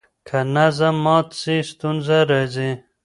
[0.27, 2.71] که نظم مات سي ستونزه راځي.